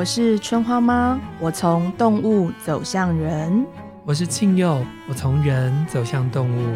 [0.00, 3.66] 我是春花妈，我从动物走向人。
[4.06, 6.74] 我是庆佑，我从人走向动物。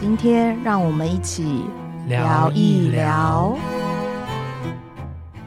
[0.00, 1.62] 今天让我们一起
[2.08, 3.56] 聊一聊。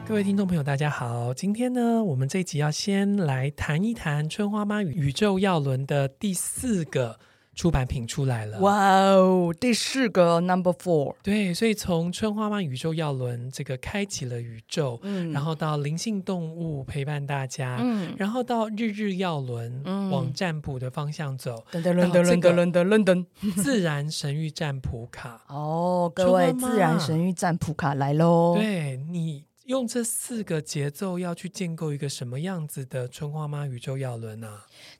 [0.08, 1.34] 各位听众朋友，大家好。
[1.34, 7.18] 今天呢，我们这一集要先来谈一谈春花妈宇宙药轮的第四个。
[7.54, 9.54] 出版品出来了，哇哦！
[9.60, 23.26] 第四个 Number Four，对，所以从春花妈宇宙药轮这个开启了宇宙，嗯，然后到灵性动物陪伴大家，嗯，然后到日日药轮，嗯，往占卜的方向走，噔噔噔噔噔噔噔噔，
[23.62, 29.44] 自然神域占卜卡， 哦，各位自然神域占卜卡来喽，对你。
[29.66, 34.48] 用这四个节奏要去建构一个什么样子的春花妈宇宙药轮呢？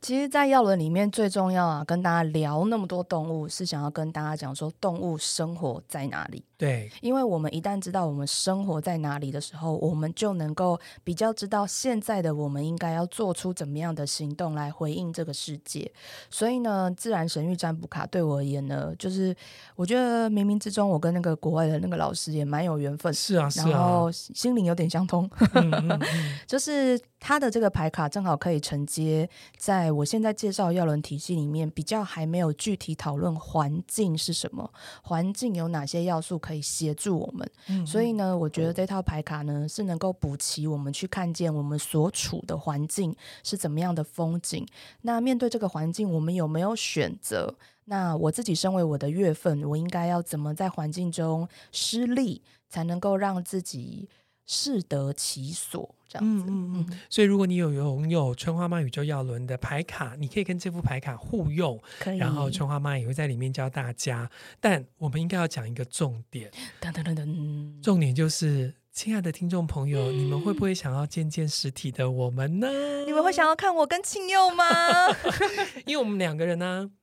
[0.00, 6.44] 其实，在药轮里面最重要啊，跟大家聊那么多动物，是想要跟大家讲说，动物生活在哪里。
[6.56, 15.90] 对，因为我们一旦知道我们生活在哪里的时候，我们就能够比较知道现在的我们应该要做出怎么样的行动来回应这个世界。
[16.28, 19.34] 所以呢，自然神域占卜卡对我而言呢，就是
[19.74, 23.10] 我觉得冥冥之中，我跟那个国外的那个老师也蛮有缘分。
[23.14, 26.00] 是啊，是啊，然后心灵有点相通，嗯嗯嗯
[26.46, 29.26] 就是他的这个牌卡正好可以承接
[29.70, 34.68] 在我现在介绍药轮体系里面，比较还没有具体讨论环境是什么，
[35.00, 44.66] 环境有哪些要素可以协助我们，嗯、所以呢，我觉得这套牌卡呢是能够补齐我们去看见我们所处的环境是怎么样的风景。
[45.02, 47.54] 那面对这个环境，我们有没有选择？
[47.84, 54.08] 那我自己身为我的月份，我应该要怎么在环境中失利，才能够让自己
[54.46, 55.94] 适得其所？
[56.10, 62.18] 这样子，嗯嗯，所以如果你有拥有春花妈宇宙药轮的牌卡，你可以跟这副牌卡互用，可以。
[62.18, 64.28] 然后春花妈也会在里面教大家。
[64.58, 66.50] 但我们应该要讲一个重点，
[66.82, 72.68] 噔噔噔噔，重点就是，亲爱的听众朋友，嗯、你们会不会想要见见实体的我们呢？
[73.06, 74.64] 你们会想要看我跟庆佑吗？
[75.86, 76.99] 因为我们两个人呢、啊。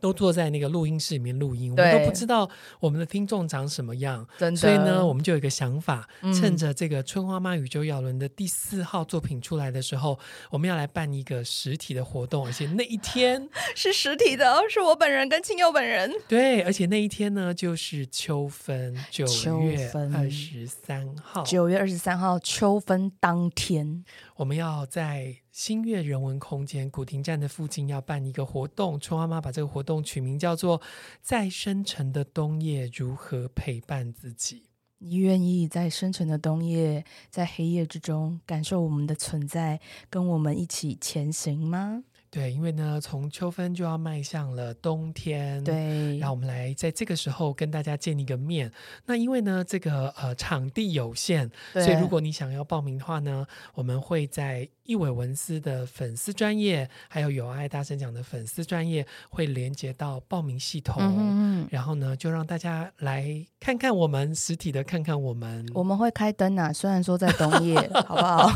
[0.00, 2.48] 都坐在那个录音室里面录音，我们都不知道
[2.80, 4.60] 我们的听众长什么样，真的。
[4.60, 10.18] 所以呢，我们就有一个想法，嗯、趁着这个春花妈与周耀伦的第四号作品出来的时候，
[10.50, 16.12] 我们要来办一个实体的活动，而且那一天 是实体的，是我本人跟庆祐本人。
[16.28, 19.26] 对，而且那一天呢，就是秋分，九
[19.60, 24.04] 月二十三号，九月二十三号秋分当天，
[24.38, 25.36] 我们要在。
[25.50, 30.80] 新月人文空间古亭站的附近要办一个活动，春花妈把这个活动取名叫做
[31.20, 34.62] “在深沉的冬夜如何陪伴自己”。
[34.98, 42.04] 你愿意在深沉的冬夜，在黑夜之中感受我们的存在，跟我们一起前行吗？
[42.30, 48.70] 对，因为呢，从秋分就要迈向了冬天，对，让我们来在这个时候跟大家见一个面。
[49.06, 60.96] 那因为呢，这个呃场地有限，所以如果你想要报名的话呢，我们会在一伟文思的粉丝专业，还有有爱大声讲的粉丝专业，会连接到报名系统。
[61.00, 65.66] 嗯嗯，然后呢，就让大家来看看我们实体的，看看我们。
[65.74, 67.74] 我们会开灯啊，虽然说在冬夜，
[68.06, 68.50] 好不好？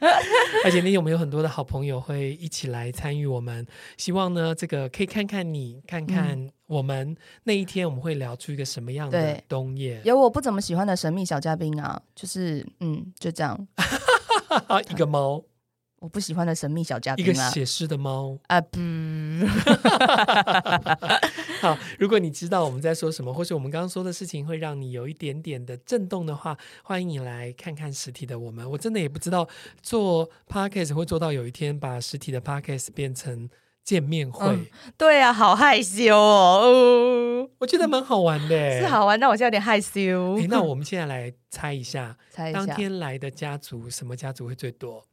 [0.64, 3.66] 而且你有没有很多的好朋友会一起来参与我们？
[3.96, 10.00] 希望呢，这个可以看看你，看看我们、嗯、那一天我们会聊出一个什么样的冬夜。
[10.04, 13.68] 有我不怎么喜欢的神秘小嘉宾啊，就是嗯，就这样，
[14.90, 15.42] 一个猫。
[16.00, 18.58] 我不喜欢的神秘小嘉宾，一个写诗的猫啊！
[18.58, 18.78] 不，
[21.60, 28.68] 好，如果你知道我们在说什么，或是我们刚刚说的事情会让你有一点点的震动的话，欢迎你来看看实体的我们。
[28.70, 29.46] 我真的也不知道
[29.82, 33.50] 做 podcast 会做到有一天把实体的 podcast 变成
[33.84, 34.46] 见面会。
[34.46, 37.46] 嗯、对啊，好害羞哦。
[37.58, 40.36] 我觉得蛮好玩的， 是好玩，但我现在有点害羞。
[40.36, 45.04] 诶，那我 们现在来猜一下，猜一下，当天来的家族，什么家族会最多？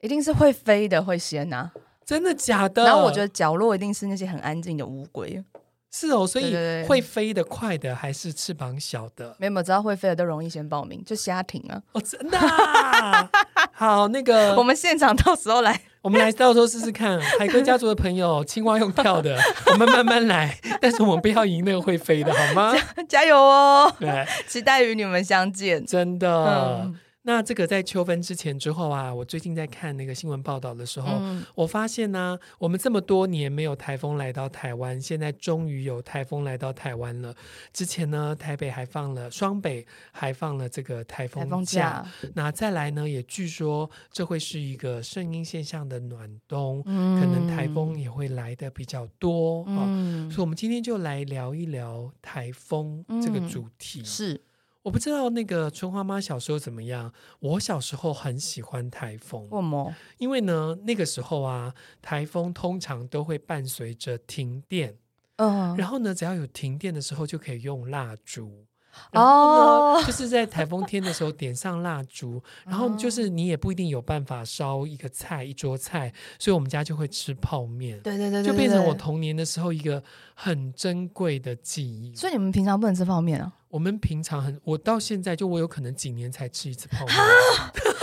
[0.00, 1.70] 一定是会飞的会先啊，
[2.04, 2.84] 真的假的？
[2.84, 5.42] 然后我觉得角落一定是那些很安静的乌龟。
[5.90, 6.54] 是哦，所以
[6.86, 9.34] 会飞的快的还是翅膀小的？
[9.38, 11.80] 没有，只要会飞的都容易先报名，就瞎停啊。
[11.92, 13.28] 哦，真的啊？
[13.72, 17.18] 好，那个我们现场到时候来，我们来到时候试试看。
[17.38, 19.38] 海哥家族的朋友，青蛙用跳的，
[19.72, 20.58] 我们慢慢来。
[20.78, 22.76] 但是我们不要赢那个会飞的，好吗？
[23.08, 23.90] 加，加油哦！
[23.98, 25.84] 对，期待与你们相见。
[25.86, 26.82] 真的。
[26.84, 26.94] 嗯
[27.28, 37.34] 那这个在秋分之前之后啊，我最近在看那个新闻报道的时候，嗯、我发现呢、啊，我们这么多年没有台风来到台湾，现在终于有台风来到台湾了。
[37.70, 42.02] 之前呢，台北还放了双北还放了这个台风假，
[42.32, 49.66] 那再来呢，也据说这会是一个圣婴现象的暖冬，嗯、可能台风也会来的比较多。
[49.68, 54.00] 嗯、哦，所以我们今天就来聊一聊台风这个主题。
[54.00, 54.40] 嗯、是。
[54.88, 57.12] 我不知道那个春花妈小时候怎么样。
[57.40, 59.94] 我小时候很喜欢台风，为什么？
[60.16, 64.96] 因为呢，那个时候啊，台风通常都会伴随着停电。
[65.36, 68.64] 嗯，然后呢，只要有停电的时候，就可以用蜡烛。
[69.10, 77.98] 然后呢，就是在台风天的时候点上蜡烛，然后就是你也不一定有办法烧一个菜一桌菜，所以我们家就会吃泡面。
[78.00, 80.02] 对对对，就变成我童年的时候一个
[80.34, 82.14] 很珍贵的记忆。
[82.14, 83.52] 所以你们平常不能吃泡面啊？
[83.68, 87.14] 我们平常很，我到现在就我有可能几年才吃一次泡面，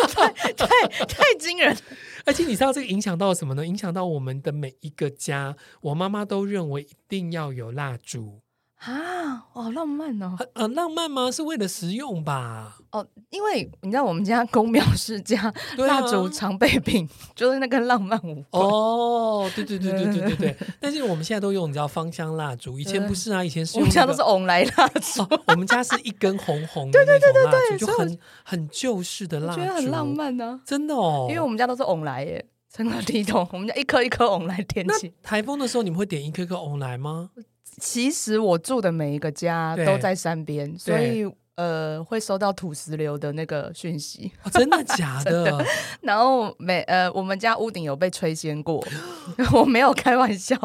[0.09, 1.75] 太太太惊人。
[2.23, 3.65] 而且你知道这个影响到什么呢？
[3.65, 8.41] 影响到我们的每一个家，我妈妈都认为一定要有蜡烛。
[8.85, 10.35] 啊，好浪漫哦！
[10.37, 11.31] 很、呃、浪漫吗？
[11.31, 12.77] 是为了实用吧？
[12.91, 18.63] 哦，因为你知道我们家公庙是家 蜡烛常备品，就是那个浪漫无关。
[18.63, 20.57] 哦，对对对对对对对。
[20.79, 25.41] 但是我们现在都用你知道芳香蜡烛，以前不是啊，以前是我们家都是翁来蜡烛、哦。
[25.47, 31.25] 我们家是一根红红的那种蜡烛，对对对对对，就很很旧式的蜡烛，我觉得很浪漫呢、啊，真的哦。
[31.27, 35.11] 因为我们家都是翁来耶，成个地 桶，我们家一颗一颗翁来点起。
[35.23, 37.31] 台风的时候你们会点一颗颗翁来吗？
[37.79, 41.25] 其实我住的每一个家都在山边，所以
[41.55, 44.31] 呃会收到土石流的那个讯息。
[44.43, 45.43] 哦，真的假 的？
[45.45, 45.65] 的
[46.01, 48.85] 然后每呃我们家屋顶有被吹掀过，
[49.53, 50.55] 我没有开玩笑，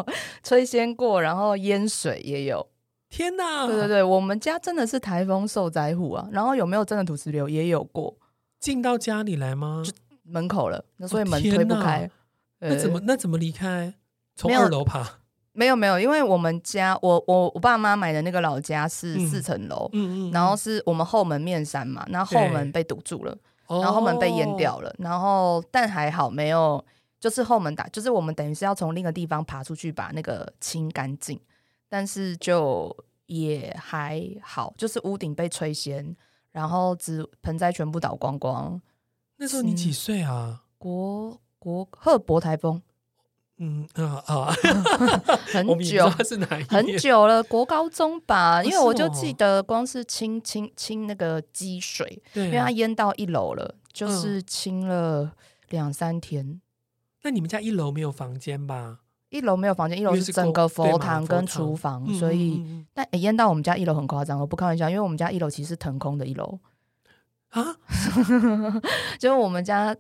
[0.43, 2.67] 吹掀过，然后淹水也有。
[3.09, 3.67] 天哪！
[3.67, 6.29] 对对对，我们家真的是台风受灾户啊。
[6.31, 8.17] 然后有没有真的土石流也有过？
[8.61, 9.83] 进到家里来吗？
[9.85, 9.93] 就
[10.23, 12.09] 门口了，那所以门推不开。
[12.61, 13.95] 哦，那怎么那怎么离开？
[14.37, 15.20] 从二楼爬？
[15.53, 23.37] 没有没有，因为我们家我我我爸妈买的那个老家是四层楼，嗯嗯，然后是我们后门面山嘛，那后后门被堵住了，
[23.67, 26.85] 然后后门被淹掉了，哦、然后但还好没有，
[27.19, 31.41] 就是后门打，就是我们等于是要从另一个地方爬出去把那个清干净，
[31.89, 32.97] 但是就
[33.27, 36.17] 也还好，就是屋顶被吹掀，
[36.53, 38.81] 然后只盆栽全部倒光光。
[39.37, 40.63] 那时候你几岁啊？
[40.79, 42.81] 国国赫伯台风。
[43.63, 44.51] 嗯啊啊，
[45.53, 46.09] 很久
[46.69, 55.33] 很久了，国高中吧，因为我就记得光是清清清那个积水，对，因为它淹到一楼了，就是清了
[55.69, 56.59] 两三天。
[57.23, 59.01] 那你们家一楼没有房间吧？
[59.29, 62.65] 一楼没有房间，一楼是整个佛堂跟厨房，所以
[62.95, 66.59] 但淹到我们家一楼很夸张，我不开玩笑，因为我们家一楼其实是腾空的一楼。
[67.51, 67.77] 啊，
[69.21, 69.95] 就是我们家。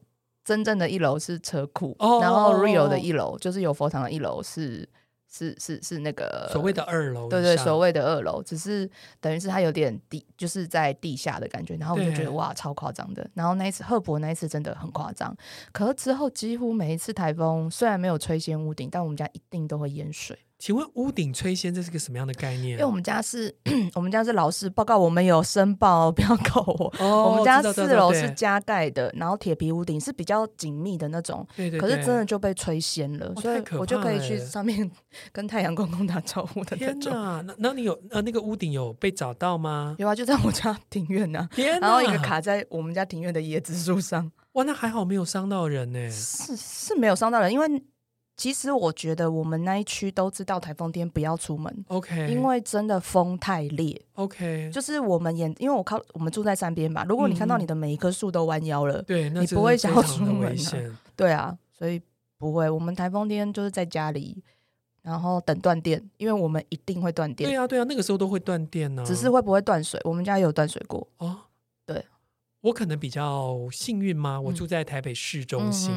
[0.45, 4.89] 真正的一楼是车库，oh, 然后 real 的一楼就是有佛堂的一楼是
[5.33, 8.91] 是是是那个所谓的二楼，对对，所谓的二楼，只是
[9.21, 13.29] 等于是它有点地，就是在地下的感觉，然后我就觉得哇，超夸张的。
[13.35, 15.37] 然后那一次赫伯那一次真的很夸张，
[15.73, 20.37] 可是之后几乎每一次台风虽然没有吹掀屋顶，但我们家一定都会淹水。
[20.61, 22.73] 请问屋顶吹仙这是个什么样的概念？
[22.73, 23.53] 因为我们家是，
[23.97, 26.95] 我们家是老师报告，我们有申报，不要告我。
[27.01, 31.47] 哦、我们家四楼是加盖的，然后铁皮屋顶是比较紧密的那种。
[31.57, 31.81] 对对对。
[31.81, 34.89] 可是真的就被吹仙了，所以我就可以去上面
[35.33, 37.01] 跟太阳公公打招呼的那种。
[37.01, 37.41] 天哪！
[37.47, 39.97] 那那你有呃那个屋顶有被找到吗？
[39.99, 41.49] 有啊，就在我家庭院啊。
[41.53, 41.89] 天哪！
[41.89, 44.31] 然后一个卡在我们家庭院的椰子树上。
[44.53, 46.11] 哇，那还好没有伤到人呢。
[46.11, 47.83] 是是没有伤到人，因为。
[48.41, 62.01] 其实我觉得我们那一区都知道台风天不要出门，OK，因为真的风太烈，OK，就是我们眼，因为我靠，我们住在山边吧，如果你看到你的每一棵树都弯腰了，对、嗯，你不会想要出门的，对啊，所以
[62.39, 62.71] 不会。
[62.71, 64.43] 我们台风天就是在家里，
[65.03, 71.50] 然后等断电，因为我们一定会断电，对啊，对啊，那个时候都会断电呢、啊，只是会不会断水，我们家也有断水过哦，对。
[72.61, 74.41] 我可能比较幸运吗？
[74.41, 75.93] 我住在台北市中心，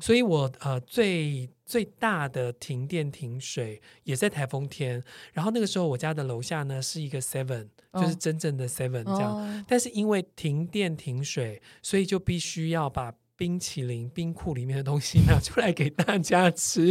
[0.00, 5.02] 所以我呃最最大的停电停水也在台风天。
[5.32, 9.36] 然后那个时候我家的楼下呢是一个 Seven，就是真正的 Seven 这样。
[9.36, 13.14] 哦、但是因为停电停水，所以就必须要把。
[13.38, 16.90] 冰淇淋冰库里面的东西拿出来给大家吃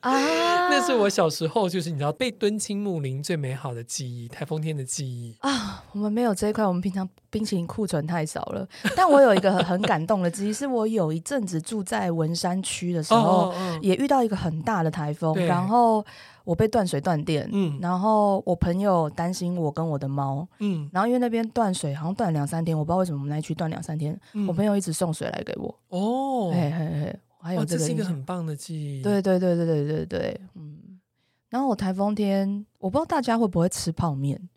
[0.00, 0.10] 啊！
[0.72, 5.84] 那是我小时候，就是你知道被敦亲睦邻最美好的记忆，台风天的记忆啊！
[5.92, 8.66] 我们没有这一块，我们平常冰淇淋库存太少了。
[8.96, 16.02] 但我有一个很感动的记忆，是我有一阵子住在文山区的时候，哦哦哦也遇到一个很大的台风，然后。
[16.46, 31.00] 我被断水断电，嗯，然后我朋友担心我跟我的猫，嗯，然后因为那边断水好像断两三天，我不知道为什么我们那区断两三天，嗯、我朋友一直送水来给我，哦，嘿嘿嘿，还有这个，这是一个很棒的记忆，对对对对对对对，嗯，
[31.48, 34.48] 然后我台风天，我不知道大家会不会吃泡面，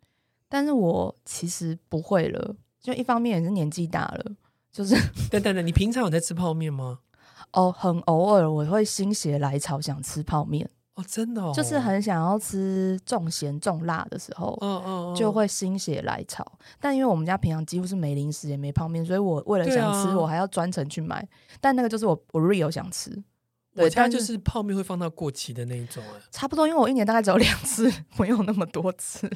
[0.48, 4.26] 但是我其实不会了，就一方面也是年纪大了，
[4.72, 4.96] 就是，
[5.32, 7.00] 等等等，你平常有在吃泡面吗？
[7.54, 10.70] 哦，很偶尔我会心血来潮想吃泡面。
[11.00, 16.46] 哦，真的，哦，就是很想要吃重咸重辣的时候，嗯嗯，就会心血来潮。
[16.80, 21.26] 但因为我们家平常几乎是没零食也没泡面，所以我为了想吃，我还要专程去买。
[21.62, 23.12] 但那个就是我我 real 想吃，
[23.76, 27.90] 我家就是泡面会放到过期的那一种，差不多，因为我一年大概只有两次，
[28.20, 29.30] 没有那么多次。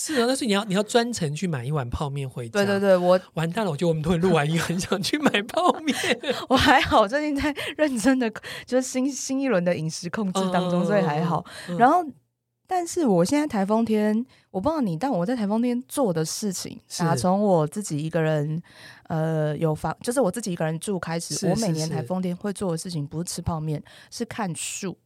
[0.00, 2.52] 是啊，但是你要你要专程去买一碗泡面回家。
[2.52, 5.96] 对对对，我完蛋了，我觉得我们都会录完音，很想去买泡面。
[6.48, 8.30] 我还好，最近在 认真的，
[8.64, 11.44] 就是新新一轮的饮食控制当中，嗯、所以还好。
[11.68, 12.04] 嗯、然后，
[12.68, 18.62] 但是我现在台风天，我不知道你，但我在台风天做的事情，打从我自己一个人，
[19.08, 24.96] 呃，有房，就是我自己一个人住开始，是是是我每年台风天会做的事情，不是吃泡面，是看树。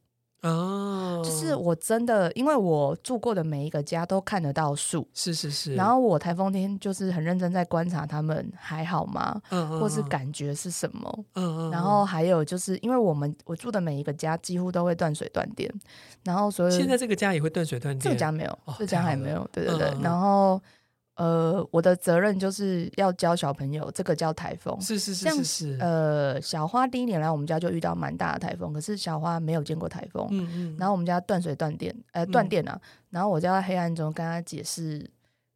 [0.43, 5.75] 哦，就是我真的，因为我住过的每一个家都看得到树，是是是。
[5.75, 9.41] 然后我台风天就是很认真在观察他们还好吗？
[9.51, 11.25] 嗯嗯，或是感觉是什么？
[11.35, 11.71] 嗯嗯。
[11.71, 15.73] 然后还有就是，因为我们我住的每一个家几乎都会断水断电，
[16.25, 19.49] 然后所以现在这个家也会断水断电，这个家没有，这个家还没有。
[19.53, 20.61] 对对对，然后。
[21.17, 24.81] 呃，我的责任就是要教小朋友，这个叫台风。
[24.81, 25.79] 是是是是是。
[25.79, 30.27] 呃，小花第一年来我们家就遇到蛮大的台风，可是小花没有见过台风。
[30.31, 30.77] 嗯嗯。
[30.79, 32.73] 然后我们家断水断电，呃，断电啊。
[32.83, 35.09] 嗯、然后我就在黑暗中跟他解释，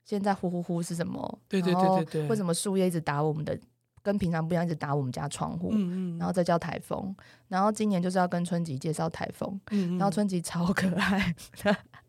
[0.04, 1.38] 现在呼呼呼是什么？
[1.48, 2.28] 对对对对对。
[2.28, 3.58] 为什么树叶一直打我们的，
[4.02, 5.70] 跟平常不一样，一直打我们家窗户？
[5.72, 6.18] 嗯嗯。
[6.18, 7.16] 然后这叫台风。
[7.48, 9.58] 然后今年就是要跟春吉介绍台风。
[9.70, 9.98] 嗯嗯。
[9.98, 11.34] 然后春吉超可爱，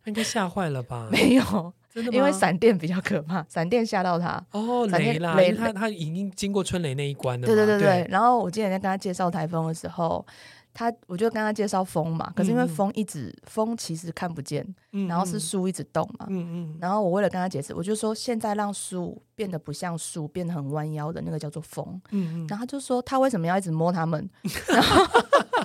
[0.04, 1.08] 应该吓坏了吧？
[1.13, 1.74] 没有。
[2.12, 7.46] 因为闪电比较可怕，闪电吓到他哦，雷啦，雷他他已经经过春雷那一关了。
[7.46, 8.08] 对对对对。
[8.10, 10.25] 然后我今天在跟他介绍台风的时候，
[10.74, 14.66] 他我就跟他介绍风嘛，可是因为风一直风其实看不见，
[15.08, 16.77] 然后是树一直动嘛，嗯嗯。
[16.80, 22.48] 然后我为了跟他解释，我就说现在让树变得不像树，变得很弯腰的那个叫做风，嗯嗯。
[22.48, 24.30] 然后他就说他为什么要一直摸他们？
[24.70, 25.57] 然后我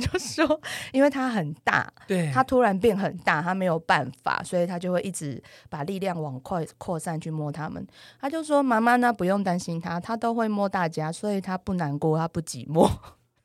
[0.00, 0.60] 就说，
[0.92, 7.86] 因为它很大，对，它突然变很大，它没有办法，所以它就会一直把力量往扩扩散去摸他们。
[8.20, 12.90] 他就说：“妈妈呢，不用担心他，他都会摸大家，所以他不难过，他不寂寞。”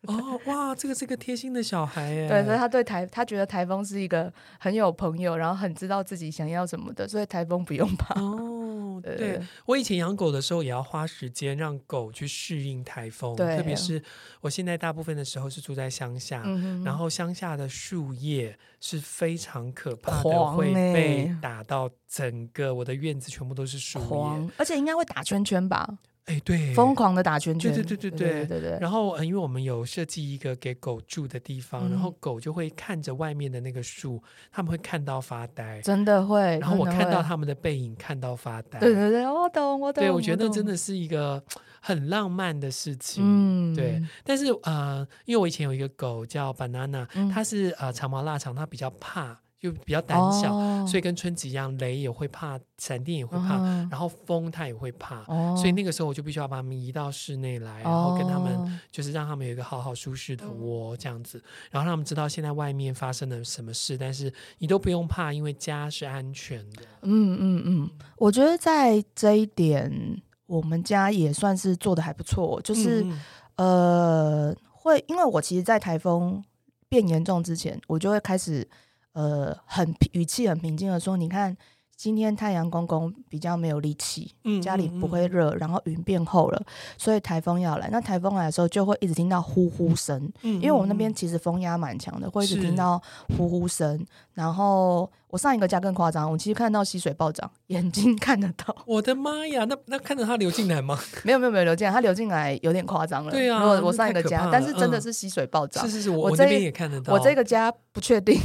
[0.08, 2.28] 哦，哇，这个是个贴心的小孩耶。
[2.28, 8.20] 对，所以他对台，他觉得台风是一个很有朋友，然后很知道自己想要什么的，所以台风不用怕。
[8.20, 14.02] 哦， 对，对，我以前养狗的时候，也要花时间让狗去适应台风，对特别是
[14.42, 25.88] 我现在大部分的时候是住在乡下，嗯、然后乡下的树叶是非常可怕的，欸、会被打到整个我的院子全部都是树叶，而且应该会打圈圈吧。
[26.32, 28.78] 哎，对，疯狂的打圈圈，对对对对对对对。
[28.80, 34.22] 然后，因为我们有设计一个给狗住的地方，然后狗就会看着外面的那个树，
[34.52, 36.40] 他们会看到发呆，真的会。
[36.60, 38.80] 然后我看到他们的背影，看到发呆。
[38.80, 40.02] 对对对，我懂我懂。
[40.02, 41.44] 对，我觉得真的是一个
[41.82, 43.22] 很浪漫的事情。
[43.26, 44.02] 嗯，对。
[44.24, 49.38] 但是呃，因为我以前有一个狗叫 Banana，它是呃长毛腊肠，它比较怕。
[49.62, 61.38] 就比较胆小，哦、所以跟春子一样，雷也会怕，闪电也会怕，嗯、然后风它也会怕，哦、所以那个时候我就必须要把他们移到室内来，然后跟他们就是让他们有一个好好舒适的窝这样子，
[61.70, 66.82] 然后让他们知道现在外面发生了什么事，但是你都不用怕，因为家是安全的。
[67.04, 73.20] 嗯嗯嗯，我觉得在这一点，我们家也算是做的还不错，就是、嗯、
[73.58, 76.44] 呃，会因为我其实，在台风
[76.90, 78.68] 变严重之前，我就会开始。
[79.14, 81.56] 呃，很语气很平静的说：“你看，
[81.96, 86.64] 今天太阳公公比较没有力气，嗯，家里不会热，然后云变厚了，
[86.98, 87.90] 所以台风要来。
[87.92, 93.02] 那台风来的时候，就会一直听到呼呼声，嗯、因为我们那边其实风压蛮强的，会一直听到
[93.38, 98.76] 呼呼声，是然后。”我上一个家更夸张，我其实看到溪水暴涨，眼睛 看得到。
[98.86, 101.00] 我的妈呀，那那看着它流进来吗？
[101.24, 103.32] 没有没有没有流进来，它流进来有点夸张了。
[103.32, 105.86] 对啊，我我上一个家，但是真的是溪水暴涨。
[105.86, 107.14] 是是是，我这边也看得到。
[107.14, 108.38] 我这个家不确定，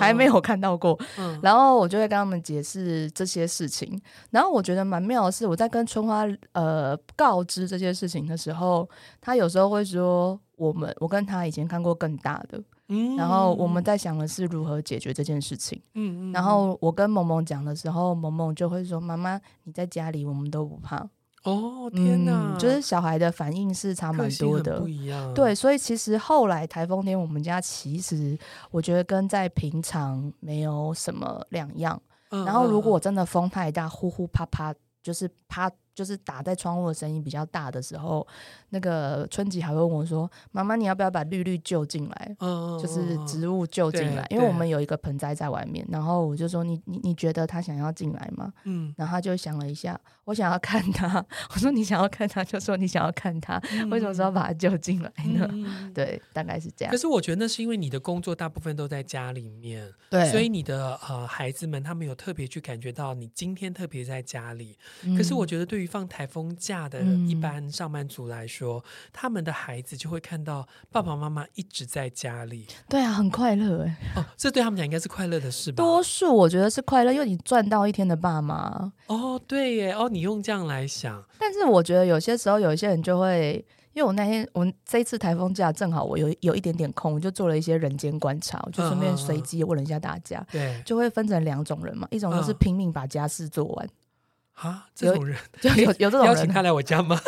[0.00, 0.98] 还没有看到过。
[1.40, 4.02] 然后我就会跟他们解释这些事情。
[4.32, 15.80] 然后我觉得蛮妙的是，我在跟春花呃告知这些事情的时候，他有时候会说：“我们我跟他以前看过更大的。”嗯，然后我们在想的是如何解决这件事情。
[15.94, 21.08] 嗯嗯，然后我跟萌萌讲的时候，萌萌就会说：“妈妈，你在家里，我们都不怕。”
[21.44, 22.54] 哦，天哪！
[22.54, 25.34] 嗯，就是小孩的反应是差蛮多的，不一样。
[25.34, 28.38] 对，所以其实后来台风天，我们家其实
[28.70, 32.00] 我觉得跟在平常没有什么两样。
[32.30, 38.26] 然后如果真的风太大，呼呼啪啪，就是啪就是打在窗户的声音比较大的时候，
[38.70, 42.36] 那个春吉还会问我说：“妈妈，你要不要把绿绿救进来？
[42.40, 51.24] 嗯，就是植物救进来，因为我们有一个盆栽在外面。”然后我就说：“你你你觉得他想要进来吗？”嗯，然后他就想了一下，我想要看他。
[51.50, 56.90] 我说：“你想要看他，就说你想要看他，嗯、 为什么说要把他救进来呢？”嗯、对，大概是这样。
[56.90, 64.76] 可是我觉得那是因为你的工作大部分都在家里面，对，所以你的呃孩子们他们有特别去感觉到你今天特别在家里。
[65.04, 72.66] 嗯、可是我觉得对于放台风假的一般上班族来说，嗯、他们的孩子就会看到爸爸妈妈一直在家里。
[72.88, 73.96] 对啊，很快乐哎。
[74.16, 75.76] 哦，这对他们讲应该是快乐的事吧？
[75.82, 78.92] 多数我觉得是快乐，因为你赚到一天的爸妈。
[79.06, 79.92] 哦，对耶。
[79.92, 81.22] 哦，你用这样来想。
[81.38, 90.44] 但是我觉得有些时候有一些人就会，因为我那天我这一次台风假正好我有有一点点空，我就做了一些人间观察，我就顺便随机问了一下大家。
[90.50, 93.88] 对，就会分成两种人嘛，一种就是拼命把家事做完。
[94.54, 97.18] 啊，这种人 就有有这种人邀请他来我家吗？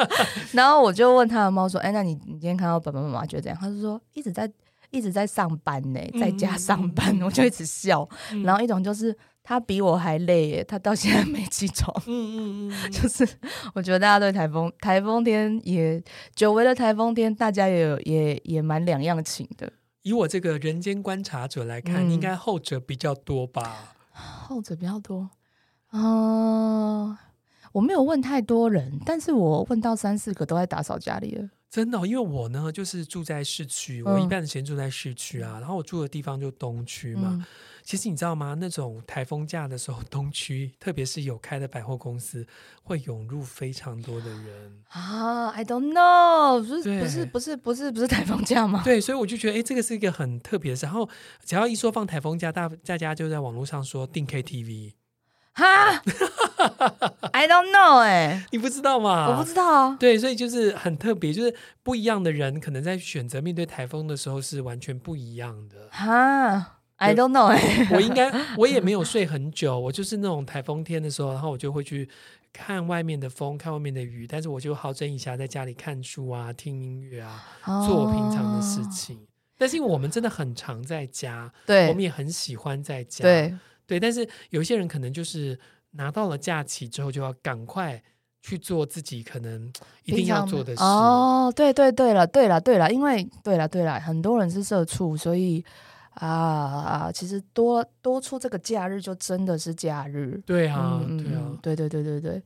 [0.52, 4.50] 然后我就问他的猫说：“哎，那你你今天看到爸爸妈妈觉得怎样？”他就说：“一直在
[4.90, 7.16] 一直在上班呢，在家上班。
[7.18, 8.08] 嗯”我就一直笑。
[8.32, 11.94] 嗯、然后一种就是他比我还累耶，他到现在没起床。
[12.06, 13.28] 嗯嗯嗯， 就是
[13.74, 16.02] 我觉得大家对台风台风天也
[16.34, 19.70] 久违的台风天，大家也有也也蛮两样情的。
[20.02, 23.94] 以我这个人间观察者来看，嗯、应该后者比较多吧？
[24.14, 25.28] 后者比较多。
[25.90, 27.16] 哦，
[27.72, 31.48] 我没有问太多人，但是我问到三四个都在打扫家里了。
[31.70, 37.46] 真的，因为我呢就是住在市区，我一半的时间住在市区啊，然后我住的地方就东区嘛。
[37.84, 38.54] 其实你知道吗？
[38.58, 42.44] 那种台风假的时候，东区特别是有开的百货公司
[42.82, 45.48] 会涌入非常多的人啊。
[45.50, 48.82] I don't know，不是不是不是不是不是台风假吗？
[48.84, 50.86] 对，所以我就觉得，哎，这个是一个很特别的事。
[50.86, 51.08] 然后
[51.44, 54.92] 只要一说放台风假，大大家就在网络上说订 KTV。
[55.60, 56.02] 哈，
[57.32, 59.28] I don't know，哎、欸，你不知道吗？
[59.28, 59.96] 我不知道啊。
[60.00, 65.88] 对，所以就是很特别，就是不一样的人，可能在选择面对台风的时候是完全不一样的。
[65.90, 72.08] 哈，I don't know，哎、欸，我应该 我也没有睡很久，我就是那种台风天的时候，然后我就会去
[72.52, 77.44] 看外面的风，看外面的雨，但是我就好整一下在家里看书啊，听音乐啊，
[77.86, 79.16] 做我平常的事情。
[79.16, 79.26] 哦、
[79.58, 83.54] 但是因为我们真的很常在家，对，我们也很喜欢在家，对。
[83.90, 85.58] 对，但是有一些人可能就是
[85.90, 88.00] 拿到了假期之后，就要赶快
[88.40, 89.68] 去做自己可能
[90.04, 90.80] 一定要做的事。
[90.80, 95.64] 哦，对对对了，对了对了，因为对了对了，很多人是社畜，所以
[96.10, 100.40] 啊啊，其实多多出这个假日就真的是假日。
[100.46, 102.42] 对啊，嗯、对啊，对对对对对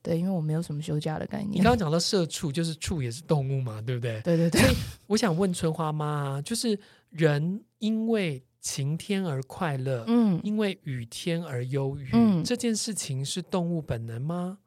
[0.00, 1.54] 对，因为我没有什么休假的概念。
[1.54, 4.20] 你刚刚讲到社畜，就是畜也是动物嘛，对不对？
[4.20, 4.60] 对对对。
[4.60, 4.76] 所以
[5.08, 6.78] 我想问春花妈，就是
[7.10, 8.40] 人因为。
[8.60, 14.58] 晴天而快乐，嗯，因为雨天而忧郁，嗯，这件事情是动物本能吗？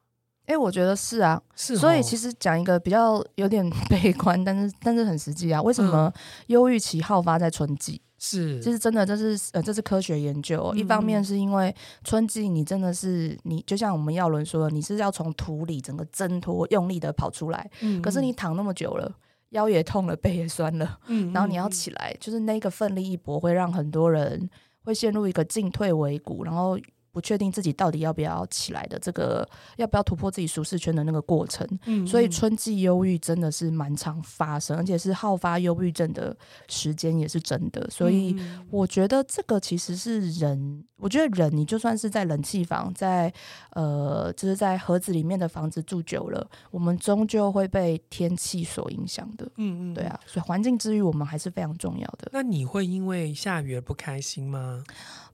[0.46, 1.78] 哎，我觉得是啊，是哦。
[1.78, 5.62] 所以其实讲一个比较有点悲观， 但是但是很实际啊。
[5.62, 6.12] 为什么
[6.48, 8.00] 忧郁期好发在春季？
[8.18, 10.74] 是，其实真的这是呃，这是科学研究哦。
[10.76, 11.74] 一方面是因为
[12.04, 17.70] 春季你真的是你，就像我们耀伦说的，你是要从土里整个挣脱，用力的跑出来。
[17.80, 19.12] 嗯，可是你躺那么久了。
[19.52, 24.50] 腰也痛了，背也酸了，嗯，然后你要起来，嗯、就是那个奋力一搏，会让很多人
[24.84, 26.78] 会陷入一个进退维谷，然后。
[27.12, 29.46] 不确定自己到底要不要起来的这个，
[29.76, 36.34] 要不要突破自己舒适圈的那个过程，嗯嗯，所以春季忧郁真的是蛮常发生，而且是好发忧郁症的
[36.68, 37.86] 时间也是真的。
[37.90, 38.34] 所以
[38.70, 43.32] 我觉得这个其实是人，我觉得人你就算是在冷气房，在
[43.72, 49.44] 呃，就是在盒子里面的房子住久了，我们终究会被天气所影响的。
[49.56, 52.30] 嗯嗯，对啊，所以环境之余，我们还是非常重要的。
[52.32, 54.82] 那你会因为下雨而不开心吗？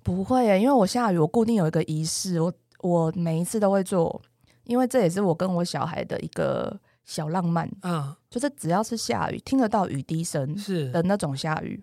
[0.03, 4.21] 不会耶，因为我下雨，我固定有一个仪式，我我每一次都会做，
[4.65, 11.83] 因为这也是我跟我小孩的一个小浪漫啊，就是只要是下雨，听得到雨滴声是的那种下雨，是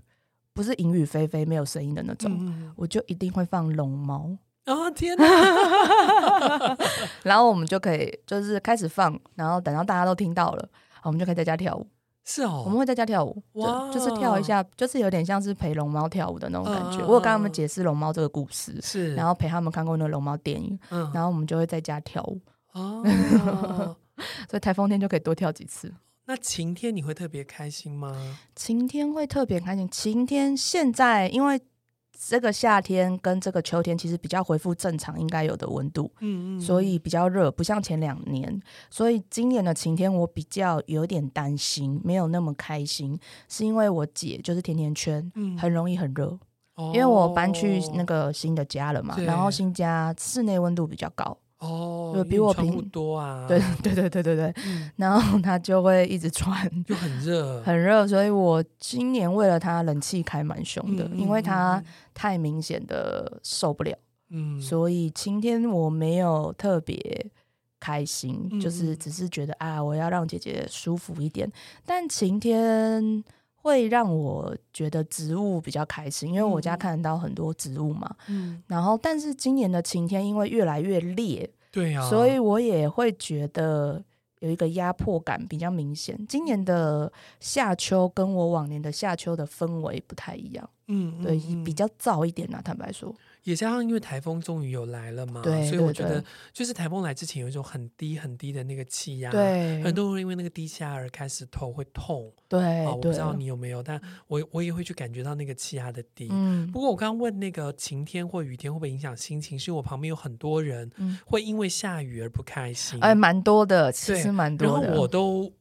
[0.54, 4.30] 不是淫雨霏霏没有声音的那种，嗯、我就一定会放龙猫
[4.66, 4.90] 啊！
[4.92, 5.26] 天哪，
[7.24, 10.70] 然后我们就可以就是开始放，然后等到大家都听到了，
[11.04, 11.88] 我们就可以在家跳舞。
[12.26, 17.00] 是哦，我们会在家跳舞，哇就，就是跳一下，就是有点像是陪龙猫跳舞的那种感觉。
[17.00, 22.42] 呃、我有跟他们解释龙猫这个故事，是，然后陪他们看过那个龙猫电影，嗯、然后我们就会在家跳舞。
[22.74, 23.04] 哦，
[24.50, 25.94] 所以台风天就可以多跳几次。
[26.26, 28.12] 那晴天你会特别开心吗？
[28.56, 29.88] 晴天会特别开心。
[29.90, 31.62] 晴天现在因为。
[32.18, 38.62] 这个夏天跟这个秋天其实比较恢复正常应该有的温度，嗯嗯，所以比较热，不像前两年。
[38.90, 46.38] 所以今年的晴天我比较有点担心，没有那么开心，是因为我姐就是甜甜圈，嗯，很容易很热，
[46.76, 51.38] 哦，因为我搬去那个新的家了嘛，然后新家室内温度比较高。
[51.60, 53.46] 哦，就比我平多啊。
[53.48, 58.08] 对对对对对对，嗯、 然后他就会一直穿， 就很热， 很热。
[58.08, 61.82] 所以我今年为了他冷气开蛮凶的，嗯、因为他
[62.14, 63.98] 太明显的受不了。
[64.30, 67.26] 嗯，所以晴天我没有特别
[67.80, 71.50] 开心，嗯、就是只是觉得啊，我要让姐姐舒服一点。
[71.86, 73.24] 但晴天
[73.66, 78.16] 会让我觉得植物比较开心，因为我家看得到很多植物嘛。
[78.28, 84.00] 嗯，然后但是今年的晴天因为越来越烈，对呀、啊，所以我也会觉得
[84.42, 86.16] 有一个压迫感比较明显。
[86.30, 93.12] 今年的夏秋跟我往年的夏秋的氛围不太一样，嗯，对，比较燥一点啊，坦白说。
[93.46, 102.32] 也加上，因为台风终于有来了嘛，对所以我觉得就是台风来之前有一种很低很低的那个气压，对很多人因为那个低气压而开始头会痛。
[102.48, 106.28] 对，我不知道你有没有，但我我也会去感觉到那个气压的低。
[106.32, 110.92] 嗯，不过我刚刚问那个晴天或雨天会不会影响心情，是我旁边有很多人
[111.26, 113.00] 会因为下雨而不开心。
[113.02, 114.88] 哎，蛮多的，其实蛮多的。
[114.88, 115.52] 然后我都。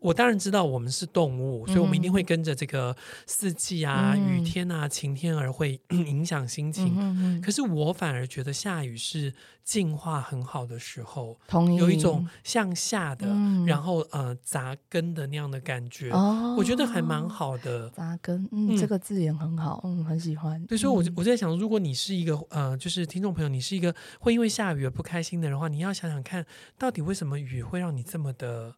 [0.00, 2.96] 我当然知道我们是动物，所以我们一定会跟着这个
[3.26, 6.94] 四季啊、嗯、雨天啊、晴天而会影响心情。
[6.98, 9.32] 嗯嗯、可是我反而觉得下雨是
[9.64, 16.10] 进化很好的时候，同有一种向下的，嗯、然后呃扎根的那样的感觉。
[16.10, 17.88] 哦、我觉得还蛮好的。
[17.90, 20.64] 扎根，嗯，嗯这个字眼很好，嗯，很喜欢。
[20.66, 26.44] 对，所以我我在想，如果你是一个呃，就是听众朋友，你是一个会因为下雨而不开心的人的话，你要想想看，
[26.78, 28.74] 到底为什么雨会让你这么的。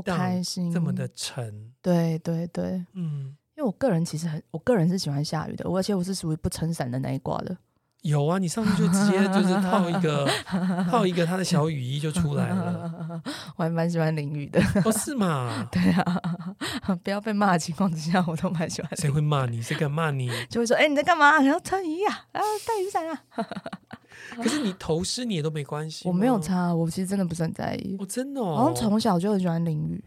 [0.00, 7.56] 不开心，这么的沉，对对对，嗯，因为我个人其实很，我个人是喜欢下雨的，而且我是属于不撑伞的那一挂的。
[8.02, 10.26] 有啊，你上次就直接就是套一个
[10.88, 13.20] 套一个他的小雨衣就出来了。
[13.56, 15.66] 我还蛮喜欢淋雨的，不、哦、是嘛？
[15.72, 18.96] 对啊，不要被骂的情况之下，我都蛮喜欢。
[18.96, 19.60] 谁会骂你？
[19.60, 20.30] 谁敢骂你？
[20.48, 21.40] 就会说：“哎、欸，你在干嘛？
[21.40, 23.22] 然后撑雨衣啊，然后带雨伞啊。
[24.36, 26.06] ”可是你头湿你也都没关系。
[26.08, 27.96] 我没有擦，我其实真的不是很在意。
[27.98, 30.02] 我、哦、真的、哦，好像从小就很喜欢淋雨。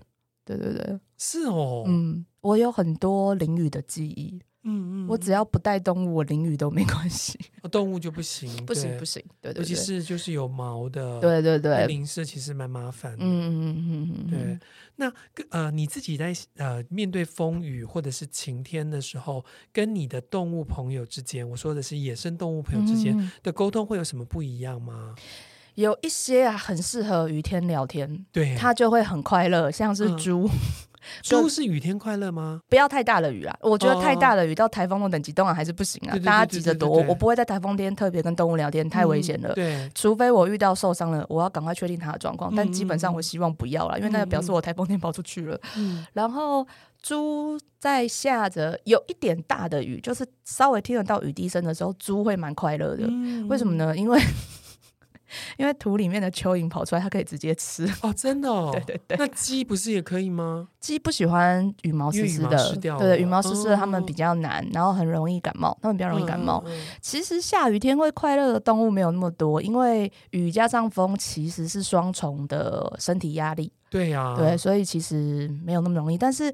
[0.46, 4.42] 对对对，是哦，嗯，我有很多淋雨的记忆。
[4.64, 7.40] 嗯嗯，我只要不带动物，我淋雨都没关系。
[7.72, 9.24] 动物就不行，不 行不行。
[9.42, 13.18] 对对，尤其是就是有毛的，对对对，淋湿其实蛮麻烦的。
[13.22, 14.60] 嗯嗯嗯嗯对，
[14.98, 15.12] 那
[15.50, 19.44] 呃，你自己在呃面对风雨或者是晴天的时候，
[19.74, 25.16] 跟你的动物朋友之间，我说的是野生动物朋友之间的沟通会有什么不一样吗？
[25.76, 30.48] 有一些啊，很适合雨天聊天，对，它就会很快乐，像是猪。
[31.22, 32.62] 猪是雨天快乐吗？
[32.70, 33.58] 不要太大的雨啊！
[33.62, 36.18] 我觉得太大的雨到台风的等级当然还是不行啊！
[36.24, 39.54] 大家急着躲，我不会在台风天特别跟动物聊天，太危险了。
[39.54, 42.54] 对，除非我遇到受伤了，我要赶快确定它的状况。
[42.56, 45.60] 但基本上我希望不要了，因为那个表示我台风天跑出去了。
[46.14, 46.66] 然后
[47.02, 53.04] 猪在下着有一点大的雨，就是稍微听得到雨滴声的时候，猪会蛮快乐的。
[53.48, 53.96] 为什么呢？
[53.98, 54.20] 因为
[55.58, 59.18] 因为土里面的蚯蚓跑出来，它可以直接吃哦，真的哦，对对对。
[59.18, 60.68] 那鸡不是也可以吗？
[60.80, 66.64] 鸡不喜欢羽毛湿湿的，对对，羽毛湿湿的，它们比较难，然后很容易感冒，它们比较容易感冒。
[67.02, 73.72] 其实下雨天会快乐的动物没有那么多，因为雨加上风其实是双重的身体压力。
[73.92, 76.18] 对呀、啊，对，所以其实没有那么容易。
[76.18, 76.50] 但是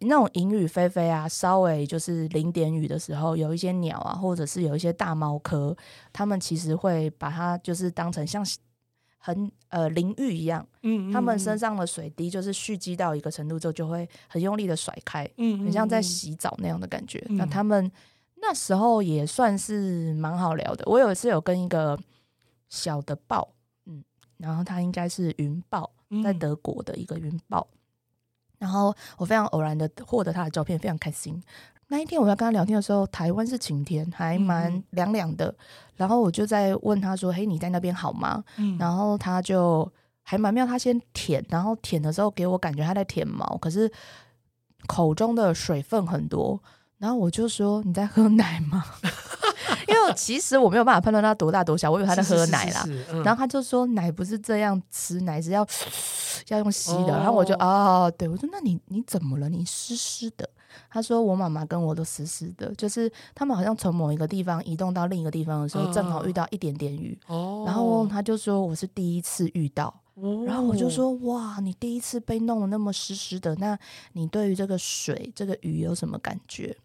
[0.00, 5.76] 那种淫雨霏霏啊，稍微就是零点雨的时候，有一些鸟啊，或者是有一些大猫科，
[6.12, 8.44] 它们其实会把它就是当成像
[9.16, 17.24] 很呃淋浴一样，嗯，嗯，他们身上的水滴就是蓄积到一个程度之后，就会很用力的甩开，嗯，很像在洗澡那样的感觉。
[17.28, 17.88] 嗯、那它们
[18.40, 20.82] 那时候也算是蛮好聊的。
[20.86, 21.96] 我有一次有跟一个
[22.68, 23.54] 小的豹，
[23.86, 24.02] 嗯，
[24.38, 25.88] 然后它应该是云豹。
[26.22, 27.66] 在德国的一个云豹，
[28.58, 31.40] 然后我非常偶然的获得他的照片，非常开心。
[31.88, 35.54] 那一天我在跟他聊天的时候，台湾是晴天，还蛮凉凉的。
[35.94, 38.42] 然后我就在问他说：“嘿，你在那边好吗？”
[38.80, 39.90] 然后他就
[40.22, 43.92] 还蛮妙，他先舔，然后舔的时候给我感觉他在舔毛，可是
[44.86, 46.62] 口中的水分很多。
[46.96, 48.82] 然后我就说：“你在喝奶吗？”
[50.14, 52.84] 其实我没有办法判断他多大多小，我以为他在喝奶啦。
[53.24, 55.66] 然后他就说，奶不是这样吃，奶是要
[56.48, 57.08] 要用吸的。
[57.08, 59.48] 然后我就哦，对，我说那你你怎么了？
[59.48, 60.48] 你湿湿的。
[60.88, 67.18] 他说我妈妈跟我都湿湿的，就是他们好像从某一个地方移动到另一个地方的时候，正好遇到一点点雨。
[67.66, 69.94] 然后他就说我是第一次遇到。
[70.46, 73.78] 然后我就说哇，你第一次被弄得那么湿湿的，那
[74.12, 76.76] 你对于这个水这个雨有什么感觉？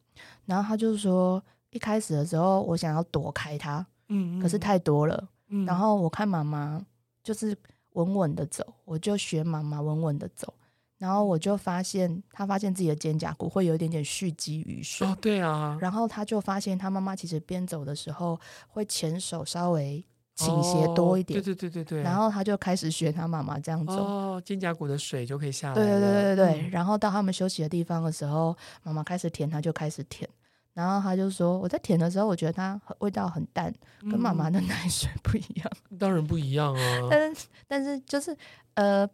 [0.45, 1.41] 然后他就说。
[1.71, 6.83] 一开始的时候，我想要躲开它，嗯，可是太多了，嗯，然后我看妈妈
[7.23, 7.55] 就是
[7.93, 10.53] 稳稳的走，我就学妈妈稳稳的走，
[10.97, 20.03] 然后我就发现他发现自己的肩胛骨会有一点点蓄积雨水，哦，对啊，然后他就发现他妈妈其实边走的时候会前手稍微
[20.35, 30.29] 倾斜多一点，哦，对对对对对，然后他就开始学他妈妈这样走，哦，肩胛骨的水就可以下来，对对对对对，嗯、然后到他们休息的地方的时候，妈妈开始舔，他就开始舔，
[30.77, 38.37] 然后他就说，我在舔的时候，我觉得它味道很淡，跟妈妈的奶水不一样，嗯、 当然不一样啊，但是但是就是
[38.75, 39.09] 呃。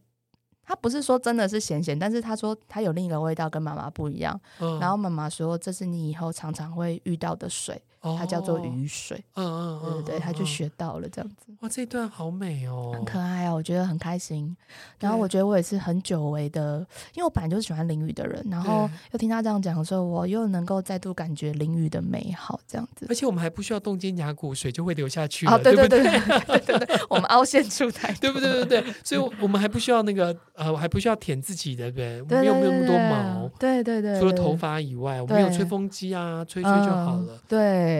[0.65, 4.39] 他不是说真的是咸咸，但是他说他有另一个味道跟妈妈不一样。
[4.59, 7.83] 嗯、然后妈妈说，这是你以后常常会遇到的水。
[8.17, 11.53] 它叫做雨水，嗯嗯嗯，对对对，他就学到了这样子。
[11.61, 14.55] 哇，这一段好美哦，很可爱啊，我觉得很开心。
[14.99, 23.05] 然后我觉得我也是很久违的，因为我本来就是喜欢淋雨的人，然后又听他这样讲的时候，我又能够再度感觉淋雨的美好，这样子。
[23.07, 25.47] 而且我们还不需要动肩胛骨，水就会流下去。
[25.47, 28.65] 哦，对对对对对对，我们凹陷出台，对不对？
[28.65, 32.37] 对对，所以我们还不需要那个呃，还不需要舔自己的，对不对？
[32.39, 37.39] 我们又没有那么多毛，对对对，除了头发以外，我们有吹风机啊，吹吹就好了。
[37.47, 37.92] 对。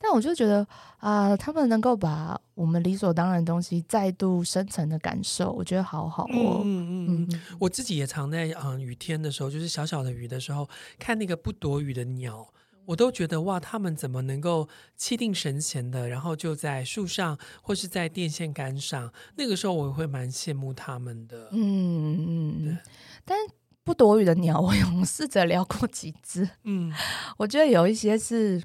[0.00, 0.64] 但我就觉得
[0.98, 6.62] 啊、呃，他们能够把我们理所当然的东西再度深层的感受，我觉得好好哦。
[6.62, 10.68] 嗯嗯嗯，我自己也常在嗯、呃、雨天的时候，就是小小的雨的时候，
[11.00, 12.46] 看那个不躲雨的鸟，
[12.86, 21.48] 我都觉得哇，他们怎么能够气定神闲的，然后就在树上或是在电线杆上，那个时候我会蛮羡慕他们的。
[21.50, 22.78] 嗯嗯，对
[23.24, 23.36] 但
[23.82, 26.48] 不躲雨的鸟，我有试着聊过几只。
[26.62, 26.94] 嗯，
[27.36, 28.62] 我觉得有一些是。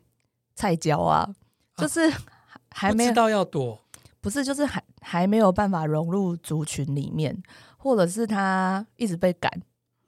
[0.56, 1.30] 菜椒啊，
[1.78, 2.02] 就是
[2.72, 3.80] 还没有、啊、知道要躲，
[4.22, 7.36] 不是，就是还还没有办法融入族群里面，
[7.78, 9.52] 或者是他一直被赶，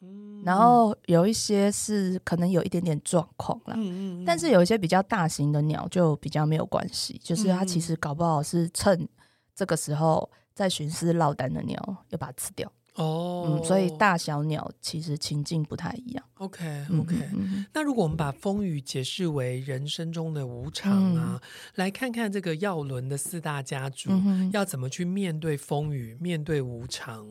[0.01, 9.07] 嗯、然后有一些是可能有一点点状况啦，嗯嗯嗯，但是有一些比较大型的鸟就比较没有关系，就是它其实搞不好是趁
[9.53, 11.77] 这个时候在寻思落单的鸟
[12.09, 12.71] 要把它吃掉。
[12.95, 16.23] 哦、嗯，所以大小鸟其实情境不太一样。
[16.35, 21.41] OK OK，嗯，那如果我们把风雨解释为人生中的无常啊，嗯、
[21.75, 24.09] 来看看这个耀伦的四大家族
[24.51, 27.25] 要怎么去面对风雨，面对无常。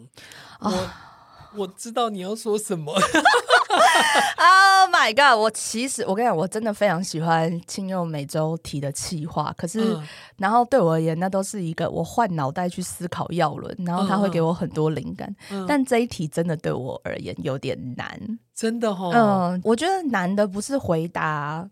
[0.60, 0.90] 我、哦、
[1.56, 2.94] 我知道你要说什么。
[4.36, 5.38] Oh my god！
[5.38, 9.54] 我其实我跟你讲，我真的非常喜欢青佑每周提的气话。
[9.56, 15.34] 可是，嗯、然后对我而言，那都是一个我换脑袋去思考要轮，然后他会给我很多灵感。
[15.50, 19.50] 嗯、但这一题真的对我而言有点难，真的哈、哦。
[19.52, 21.68] 嗯，我觉得难的不是回答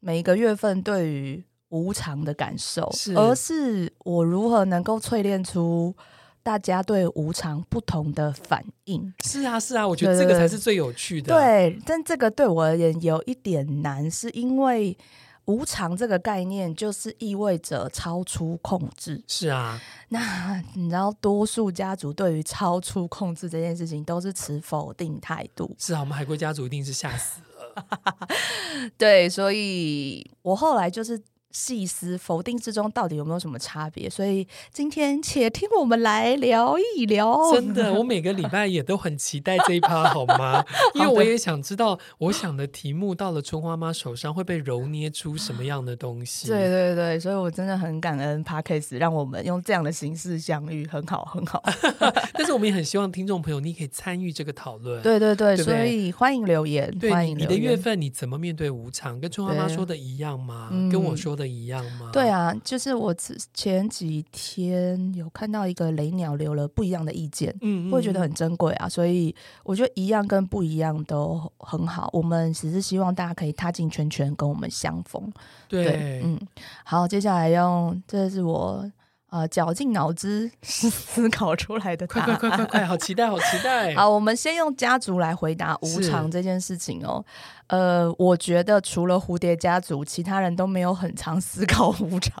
[0.00, 5.94] 每一个月份对于无常的感受，是而是我如何能够淬炼出。
[6.42, 11.32] 大家对无常不同的反应，是啊，是啊，我觉得这个才是最有趣的。
[11.32, 14.96] 对，但这个对我而言有一点难，是因为
[15.44, 19.22] 无常这个概念就是意味着超出控制。
[19.28, 25.72] 是啊，那你知道，多数家族对于超出控制这件事情都是持否定态度。
[25.78, 28.28] 是啊，我们海龟家族一定是吓死了。
[28.98, 31.22] 对，所以我后来就是。
[31.52, 34.08] 细思否定之中到底有没有什么差别？
[34.08, 37.38] 所以今天且听我们来聊一聊。
[37.52, 40.64] 真的，我每个礼拜也都很期待这一趴，好吗？
[40.96, 46.48] 因为我也想知道，我想的题目到了春花妈手上会被揉捏出什么样的东西。
[46.48, 51.62] 对对对，所以我真的很感恩 Podcast 让我们用这样的形式相遇，很好很好。
[52.32, 55.02] 但是我们也很希望听众朋友你可以参与这个讨论。
[55.02, 56.90] 对对对，对对所以欢迎留言。
[56.98, 59.20] 对欢迎你的月份你怎么面对无常？
[59.20, 60.70] 跟春花妈说的一样吗？
[60.72, 62.10] 嗯、跟我说的一样吗？
[62.12, 63.14] 对啊，就是我
[63.54, 72.08] 前几天有看到一个雷鸟留了不一样的意见，嗯，会觉得很珍贵啊，所以我觉得一样跟不一样都很好。
[72.12, 75.32] 我们只是希望大家可以踏进圈圈，跟我们相逢。
[75.68, 76.38] 对，对，嗯，
[76.84, 78.90] 好，接下来用这是我
[79.32, 83.94] 呃绞尽脑汁思考出来的快快快快快，好期待，好期待。
[83.96, 87.24] 好，我们先用家族来回答无常这件事情哦。
[87.68, 92.36] 呃，我觉得除了蝴蝶家族，其他人都没有很常思考无常。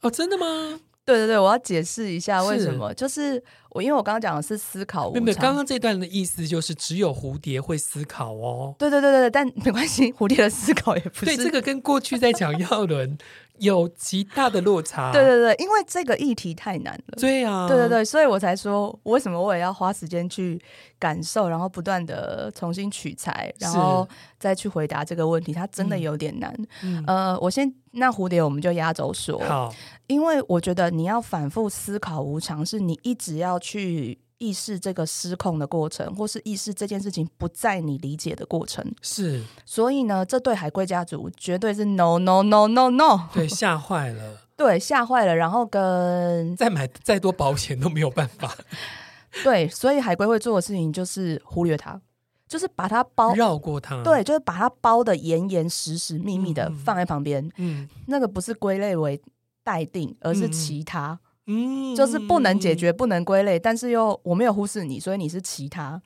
[0.00, 0.80] 哦，真的吗？
[1.04, 2.88] 对对对，我要解释一下为什么。
[2.88, 5.22] 是就是我，因为我刚刚讲的是思考无常。
[5.22, 8.74] 没有，刚刚这段的意思就是只有蝴蝶会思考哦。
[8.78, 11.26] 对对对对，但没关系，蝴蝶的思考也不是。
[11.26, 13.18] 对，这个跟过去在讲药轮。
[13.58, 20.60] 有极大的落差，对对对，因为这个议题太难了，对啊，对对对，所以我才说，为什么我也要花时间去
[20.98, 24.06] 感受，然后不断的重新取材，然后
[24.38, 26.52] 再去回答这个问题，它真的有点难。
[26.82, 29.72] 嗯、呃，我先那蝴蝶，我们就压轴说，好，
[30.08, 34.18] 因为我觉得你要反复思考无常，是你一直要去。
[34.38, 39.42] 意识这个失控的过程，或是意识这件事情不在你理解的过程，是。
[39.64, 45.34] 所以呢，这对海龟家族绝对是 no no no no no，对，吓坏了， 对，吓坏了。
[45.34, 48.56] 然后跟再买再多保险都没有办法。
[49.42, 52.00] 对，所以海龟会做的事情就是忽略它，
[52.46, 57.44] 就是把它包绕过它，对，就是把它包的严严实实、密密的放在旁边。
[57.56, 59.20] 嗯，嗯，那个不是归类为。
[59.66, 61.18] 待定，而是其他。
[61.46, 66.00] 嗯，就是不能解决、不能归类，但是又我没有忽视你，所以你是其他。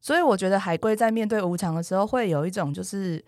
[0.00, 3.24] 所以我觉得海龟在面对无常的时候，会有一种就是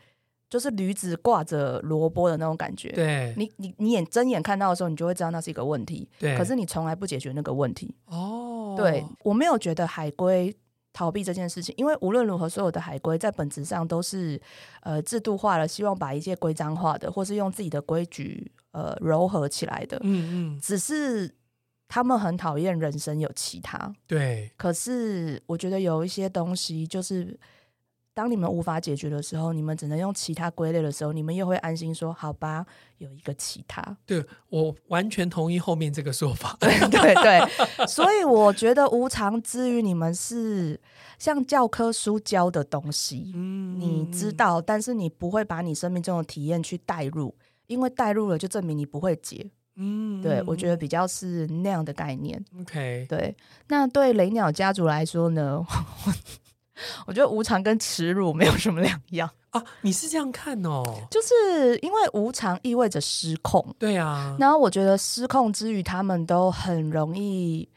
[0.50, 2.88] 就是驴子挂着萝卜的那种感觉。
[2.90, 6.10] 对，你你你眼睁眼看到的时候，你就会知道那是一个问题。
[6.18, 7.94] 对，可是你从来不解决那个问题。
[8.06, 10.52] 哦，对，我没有觉得海龟
[10.92, 14.40] 逃避这件事情，因为无论如何，所有的海归在本质上都是
[14.82, 19.96] 呃制度化了，希望把一切规章化的，或是用自己的规矩呃糅合起来的。
[20.02, 21.32] 嗯嗯，只是。
[21.88, 24.50] 他们很讨厌人生有其他，对。
[24.56, 27.38] 可是我觉得有一些东西，就是
[28.12, 32.64] 当你们无法解决的时候，你们只能用其他归类的时候，你们又会安心说：“好吧，
[32.98, 36.56] 有一个其他。”对，我完全同意后面这个说法。
[36.60, 40.80] 对对对，所以我觉得无常之于你们是
[41.18, 47.34] 像教科书教的东西，嗯，你知道，但是你不会把你生命中的体验去带入，
[47.66, 49.50] 因为带入了就证明你不会解。
[49.76, 52.42] 嗯，对，我觉得比较是那样的概念。
[52.60, 53.34] OK，对，
[53.68, 55.64] 那对雷鸟家族来说呢，
[57.06, 59.62] 我觉得无常跟耻辱没有什么两样啊。
[59.80, 60.82] 你是这样看哦？
[61.10, 64.36] 就是因为无常意味着失控，对啊。
[64.38, 67.68] 然后我觉得失控之余，他们都很容易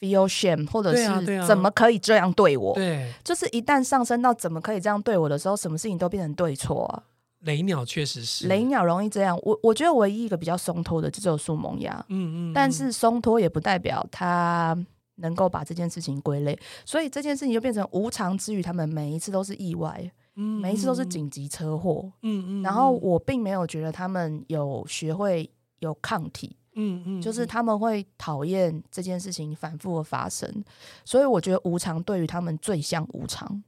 [0.00, 2.74] feel shame，或者是怎么可以这样对我？
[2.74, 7.02] 对啊，对，就是一旦上升到怎么可以这样对我的时候，什么事情都变成对错啊。
[7.46, 14.76] 雷鸟确实是雷鸟容易这样，我我觉得唯一一个比较松脱的就只有树萌芽，嗯，嗯嗯，但是松脱也不代表他
[15.16, 30.64] 能够把这件事情归类，所以这件事情就变成无常之余，他们每一次都是意外，嗯，每一次都是紧急车祸，嗯嗯，然后我并没有觉得他们有学会有抗体，嗯嗯，就是他们会讨厌这件事情反复的发生，
[31.04, 33.62] 所以我觉得无常对于他们最像无常。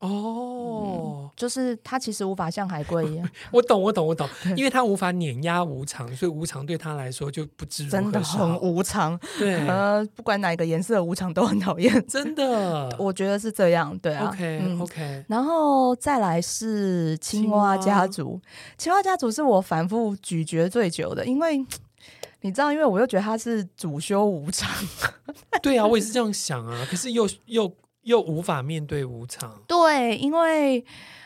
[0.00, 9.18] 哦、嗯，就是他其实无法像海龟一样， 我懂，我懂，我懂， 因为他无法碾压无常，所以无常对他来说就不知真的很无常。
[9.40, 13.98] 对，呃，不管哪一个颜色的无常都很讨厌，真的，我觉得是这样。
[13.98, 14.32] 对啊
[14.80, 18.40] ，OK、然后再来是青蛙家族，
[18.76, 19.02] 青蛙。
[19.02, 21.58] 家族是我反复咀嚼最久的，因为
[22.42, 24.70] 你知道，因为我又觉得他是主修无常，
[25.60, 27.72] 对啊，我也是这样想啊，可是又又。
[28.02, 30.84] 又无法面对无常，对，因为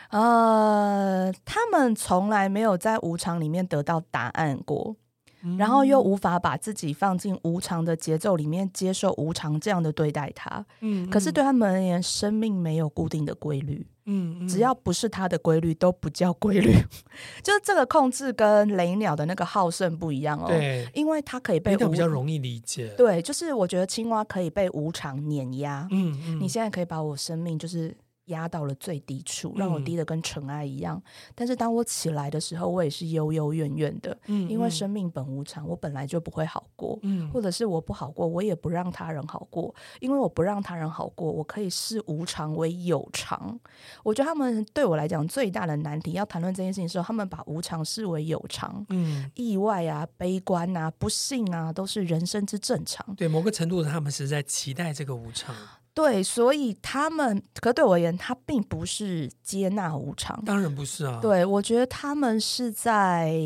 [0.09, 4.95] 呃，他们从来没有在无常里面得到答案过，
[5.43, 10.65] 嗯、然后又无法把自己放进无常的节奏里面，接受无常这样的对待他。
[10.81, 13.87] 嗯，可是对他们而言，生命没有固定的规律。
[14.05, 16.73] 嗯，嗯，只要不是它的规律，都不叫规律。
[17.43, 20.47] 就是这个控制跟雷鸟的那个好胜不一样哦。
[20.47, 22.87] 对，因为它可以被比较容易理解。
[22.97, 25.87] 对，就是我觉得青蛙可以被无常碾压。
[25.91, 27.95] 嗯嗯，你现在可以把我生命就是。
[28.25, 30.95] 压到了最低处，让我低的跟尘埃一样。
[30.97, 34.17] 嗯、但是当我起来的时候，我也是悠悠怨怨的。
[34.27, 36.97] 嗯，因为生命本无常，我本来就不会好过。
[37.01, 39.73] 嗯，或者是我不好过，我也不让他人好过。
[39.99, 43.59] 因为我不让他人好过，我可以视无常为有常。
[44.03, 48.85] 我觉得他们对我来讲最大的难题，要谈论这件事情的时候，他们把无常视为有常。
[48.89, 53.15] 嗯，意外啊、悲观啊、不幸啊，都是人生之正常。
[53.15, 55.53] 对，某个程度，他们是在期待这个无常。
[55.93, 61.19] 对，所以他们，可对我而言，他并不是接纳无常，当然不是啊。
[61.21, 63.39] 对，我觉得他们是在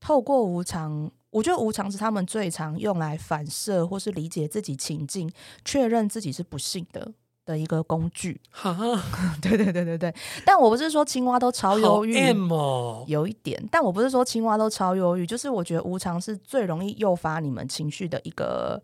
[0.00, 5.30] 透过无常，我觉得无常是他们最常用来反射或是理解自己情境、
[5.64, 7.12] 确认自己是不幸的
[7.44, 8.40] 的一个工具。
[8.50, 8.76] 哈，
[9.40, 10.12] 对对对对对。
[10.44, 12.16] 但我不是说青蛙都超忧郁，
[12.50, 13.64] 哦、有一点。
[13.70, 18.82] 但我不是说青蛙都超忧郁，就是我觉得无常是最容易诱发你们情绪的一个。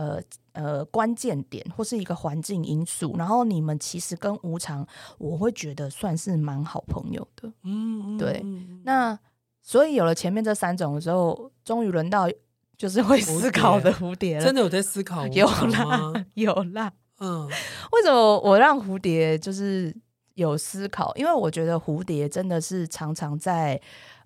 [0.00, 4.86] 呃呃，关键点或是一个环境因素，然后你们其实跟无常，
[5.18, 7.52] 我会觉得算是蛮好朋友的。
[7.64, 8.42] 嗯，对。
[8.82, 9.18] 那
[9.62, 12.26] 所以有了前面这三种的时候，终于轮到
[12.78, 14.44] 就是会思考的蝴蝶了。
[14.44, 15.26] 真的有在思考？
[15.36, 16.90] 有啦，有啦。
[17.18, 17.46] 嗯，
[17.92, 19.94] 为什么我让蝴蝶就是
[20.34, 21.14] 有思考？
[21.14, 23.78] 因为我觉得蝴蝶真的是常常在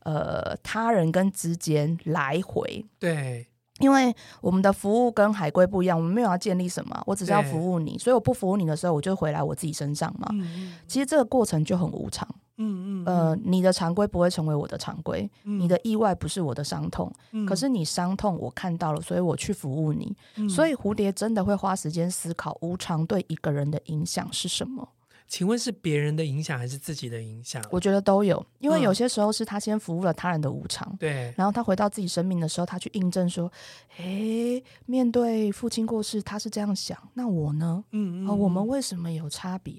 [0.04, 2.86] 呃他人跟之间来回。
[3.00, 3.48] 对。
[3.84, 10.26] 因为我们的服务跟海龟不一样，我们没有要建立什么，我只是要服务你，所以我不服务你的时候，我就回来我自己身上嘛。
[10.30, 12.26] 嗯、其实这个过程就很无常。
[12.56, 13.04] 嗯嗯。
[13.04, 20.16] 呃，你的常规不会成为我的常规，嗯、你的意外不是我的伤痛，嗯、可是你伤痛我看到了，所以我去服务你。
[20.36, 24.88] 嗯、所以蝴蝶真的会花时间思考无常对一个人的影响是什么。
[25.26, 27.62] 请问是别人的影响还是自己的影响？
[27.70, 33.50] 我觉得都有，因为有些时候是他先服务了他人的无常，嗯、对，然后他回到自己生命的时候，他去印证说
[33.98, 37.84] ：“诶，面对父亲过世，他是这样想，那我呢？
[37.90, 39.74] 嗯嗯，哦，我们为什么有差别？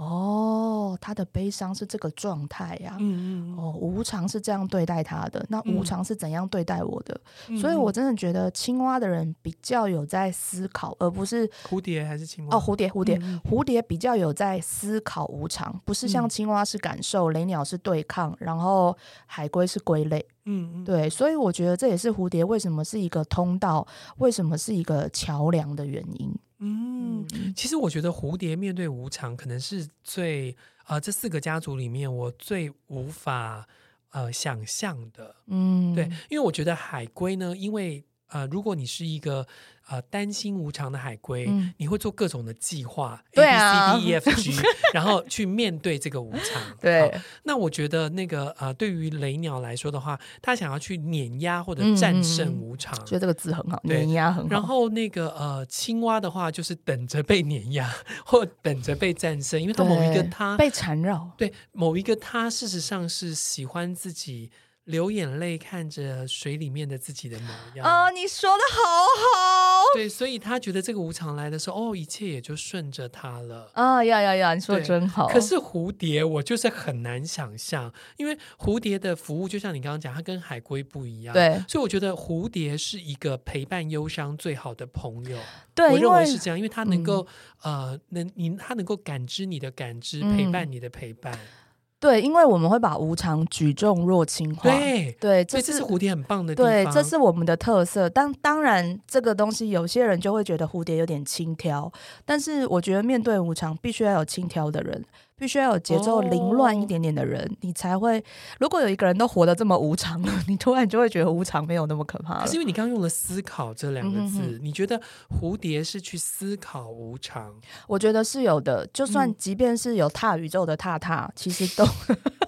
[0.00, 2.96] 哦，他的悲伤是这个状态呀。
[2.98, 3.58] 嗯嗯。
[3.58, 7.20] 哦，无常是这样对待他的，那无常是怎样对待我的？
[7.48, 12.56] 嗯、所以我真的觉得青蛙的人比较有在思考，而不是蝴蝶还是青蛙？
[12.56, 18.96] 哦，蝴蝶，蝴蝶，嗯、蝴蝶比较有在思考无常，不是像青蛙是感受，雷鸟是对抗，然后
[19.26, 20.26] 海龟是归类。
[20.44, 20.84] 嗯嗯。
[20.84, 23.86] 对，所以我觉得这也是蝴蝶为什么是一个通道，
[24.18, 26.34] 为什么是一个桥梁的原因。
[26.58, 27.26] 嗯，
[27.56, 30.52] 其实我觉得蝴蝶面对无常，可能是最
[30.84, 33.66] 啊、呃、这四个家族里面我最无法
[34.10, 35.34] 呃想象的。
[35.46, 39.46] 嗯，对，因为我觉得海龟呢，因为呃，如果你是一个。
[39.90, 44.52] 呃，担心无常的海龟，嗯、你会做各种的计划，A、啊、B、C、D、E、F、G，
[44.94, 46.62] 然后去面对这个无常。
[46.80, 47.12] 对，
[47.42, 54.48] 那我觉得那个呃，对于雷鸟来说的话，他想要去碾压或者战胜无常，觉得、嗯、这个字很好，碾压很好。
[54.48, 57.92] 然后那个呃，青蛙的话，就是等着被碾压
[58.24, 64.52] 或等着被战胜，因为他某一个他被缠绕，对某一个他，事实上是喜欢自己。
[64.90, 68.10] 流眼泪看着水里面的自己的模样啊！
[68.10, 74.04] 你说的好好，对，所以他觉得这个无常来的时候，哦，一切也就顺着他了啊！
[74.04, 75.28] 呀呀呀，你说的真好。
[75.28, 85.38] 可是蝴蝶，我就是很难想象，因为蝴蝶的服务就像你刚刚讲，它跟海龟不一样，对，所以我觉得蝴蝶是一个陪伴忧伤最好的朋友。
[85.74, 87.26] 对，我认为是这样，因为它能够、
[87.62, 91.32] 嗯、呃，能你它能够感知你的感知，陪伴你的陪伴。
[91.34, 91.59] 嗯
[92.00, 94.62] 对，因为我们会把无常举重若轻化。
[94.62, 96.72] 对对，这是蝴蝶很棒的地方。
[96.72, 98.08] 对，这是我们的特色。
[98.08, 101.92] 当当然，这个东西有些人就会觉得蝴蝶有点轻佻，
[102.24, 105.04] 但是我觉得面对无常，必须要有轻佻的人。
[105.40, 108.22] 必须要有节奏凌乱一点点的人，哦、你才会。
[108.58, 112.40] 如果有一个人都活得这么无常了，你突然就会觉得无常没有那么可怕了。
[112.42, 117.54] 可是因为你刚刚用了“思考”这两个字，你觉得蝴蝶是去思考无常？
[117.88, 118.86] 我觉得是有的。
[118.92, 121.88] 就算即便是有踏宇宙的踏踏，嗯、其实都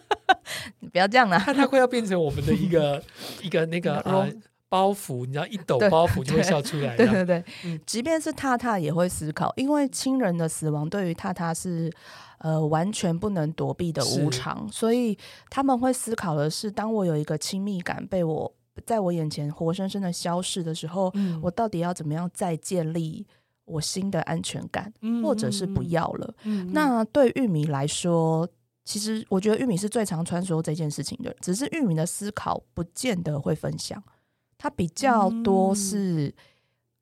[0.81, 1.39] 你不要这样了、啊。
[1.39, 3.03] 踏踏会要变成我们的一个
[3.43, 4.29] 一个那个呃
[4.69, 6.95] 包袱，你知道一抖包袱就会笑出来。
[6.95, 11.91] 对对对，嗯、即便是踏踏也会思考，因为亲人的死亡对于踏踏是。
[12.43, 15.17] 呃，完全不能躲避的无常，所以
[15.49, 18.53] 他们会思考的是：当我有一个亲密感被我
[18.85, 23.25] 在我眼前活生生的消逝的时候，嗯、我到底要怎么样再建立
[23.65, 26.35] 我新的安全感，嗯、或者是不要了？
[26.43, 28.49] 嗯、那对玉米来说，
[28.85, 34.03] 其实我觉得玉米是最常穿梭这件事情的，只是玉米的思考不见得会分享，
[34.59, 36.35] 它比较多是、嗯、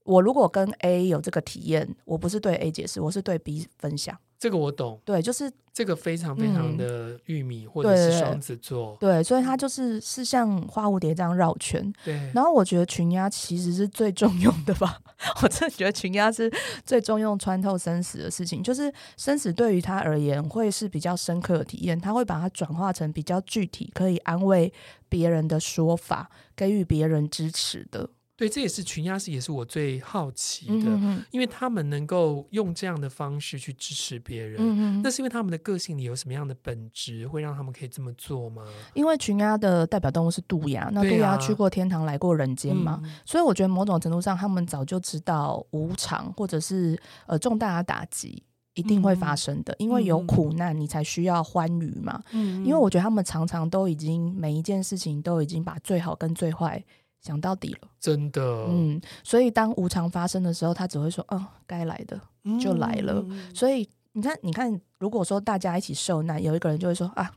[0.05, 4.19] 我如果跟 A 有这个体验，我不是对 A 解释，我是对 B 分享。
[4.41, 12.15] 这个我懂，对，就是这个非常非常的玉米、嗯、或者是双子座，对，所以它就是是像花蝴蝶这样绕圈，对。
[12.35, 14.99] 然后我觉得群压其实是最重用的吧，
[15.43, 16.51] 我真的觉得群压是
[16.87, 24.73] 最重用穿透生死的事情，就是生死对于他而言会是比较深刻的体验，他会把它转化成比较具体可以安慰
[25.11, 28.09] 别人的说法，给予别人支持的。
[28.41, 30.87] 对，这也是群鸭是也是我最好奇的，
[31.31, 38.65] 因为他们能够用这样的方式去支持别人，嗯、那是因为他们的个性里有什么样的本质，会让他们可以这么做吗？
[38.95, 52.23] 因为群鸭的代表动物是渡鸦，那渡鸦去过天堂，来过人间嘛，嗯、所以我觉得某种程度上，他们早就知道无常或者是呃重大的打击一定会发生的，嗯、因为有苦难，你才需要欢愉嘛。
[52.33, 56.83] 嗯、因为我觉得他们常常都已经每一件事情都已经把最好跟最坏。
[57.21, 62.19] 想到底了，真的，嗯，所以当无常发生的时候，他只会说：“嗯，该来的
[62.59, 63.23] 就来了。
[63.29, 67.31] 嗯”所以你看，你看，如果说大家一起受难，有一个人就会说：“啊，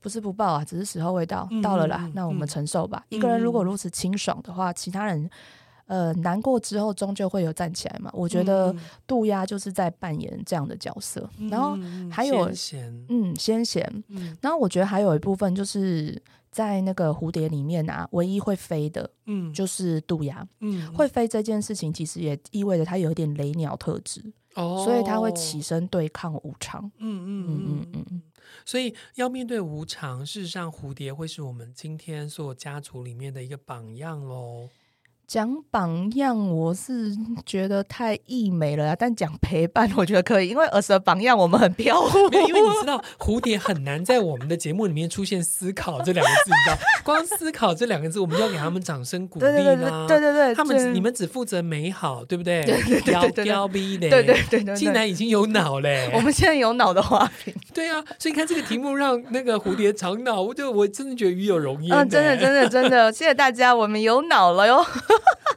[0.00, 3.04] 不是不报啊，只是时候未到，嗯、到了啦，嗯、那我们承受吧。
[3.10, 5.30] 嗯”一个人如果如此清爽的话，其他人
[5.86, 8.10] 呃难过之后终究会有站起来嘛。
[8.12, 8.74] 我觉得
[9.06, 11.78] 渡鸦就是在扮演这样的角色，嗯、然后
[12.10, 12.50] 还有
[13.08, 16.20] 嗯先贤，嗯，然后我觉得还有一部分就是。
[16.50, 24.20] 在那个蝴蝶里面啊，唯一会飞的，嗯，就是渡鸦，嗯，会飞这件事情其实也意味着它有一点雷鸟特质，
[24.54, 28.22] 哦，所以它会起身对抗无常，嗯嗯嗯嗯嗯，
[28.64, 34.68] 所以要面对无常，事实上蝴蝶会是我们今天所有家族里面的一个榜样喽。
[35.30, 37.16] 讲榜样，我是
[37.46, 42.18] 觉得太溢美了，但讲陪伴， 我觉得可以，因为儿时的榜样我们很飘忽。
[42.48, 50.04] 因为你知道，蝴蝶很难在我们的节目里面出现“思考”这两个字，你知道，光“思考”这两个字，我们就要给他们掌声鼓励啦。
[50.08, 52.64] 对对对，他们你们只负责美好，对不对？
[52.64, 56.10] 对对对对对对对，竟然已经有脑嘞！
[56.12, 57.54] 我们现在有脑的花瓶。
[57.72, 61.88] 对啊，所以你看这个题目让那个蝴蝶长脑，我就我真的觉得与有容易。
[61.92, 64.84] 嗯，真的真的真的，谢谢大家，我们有脑了哟。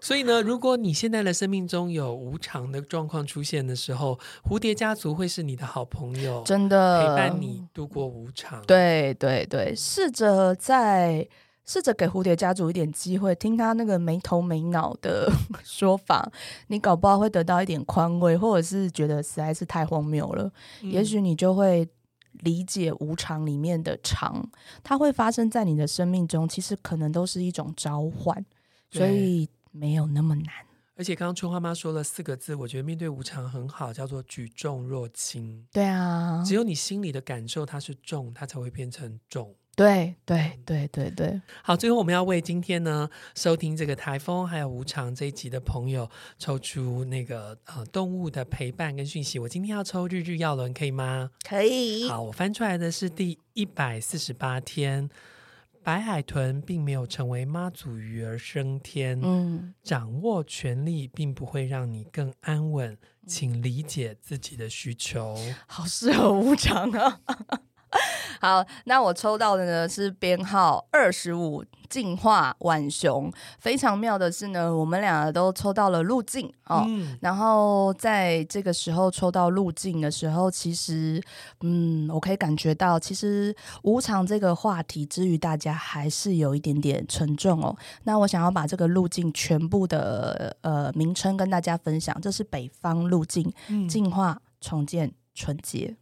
[0.01, 8.61] 所以呢，如果你现在的生命中有无常的状况出现的时候，蝴蝶家族会是你的好朋友，真的陪伴你度过无常。
[8.65, 11.27] 对对对，试着在。
[11.65, 15.31] 试着给蝴蝶家族一点机会，听他那个没头没脑的
[15.63, 16.29] 说法，
[16.67, 20.51] 你搞不好会得到一点宽慰，或者是觉得实在是太荒谬了。
[20.81, 21.87] 嗯、也许你就会
[22.41, 24.45] 理解无常里面的常，
[24.83, 28.45] 它会发生在你的生命中，其实可能都是一种召唤，
[28.99, 30.53] 所以没有那么难。
[30.95, 35.65] 而且刚刚春花妈说了四个字，我觉得面对无常很好，叫做举重若轻。
[35.71, 39.55] 对啊，只有你心里的感受它是重，它才会变成重。
[39.75, 49.39] 对对对对对，好，最后我们要为今天呢收听这个台风还有无常这一集的朋友抽出那个呃动物的陪伴跟讯息。
[49.39, 51.31] 我今天要抽日日耀轮，可以吗？
[51.43, 52.07] 可以。
[52.07, 55.09] 好，我翻出来的是第一百四十八天，
[55.83, 59.19] 白海豚并没有成为妈祖鱼而升天。
[59.21, 65.35] 嗯，掌握权力并不会让你更安稳，请理解自己的需求。
[65.67, 67.19] 好适合无常啊。
[68.41, 73.31] 好，那我抽到的呢是编号二十五，进化浣熊。
[73.59, 76.83] 非常妙的是呢，我们两个都抽到了路径哦。
[76.87, 81.21] 嗯、然后在这个时候抽到路径的时候，其实，
[81.61, 87.73] 嗯，我可以感觉到，其实无常这个话题之于大家还是有一点点沉重哦。
[88.03, 93.53] 那我想要把这个路径全部的呃名称跟大家分享，这是北方路径，
[93.87, 95.95] 进化、重建、纯洁。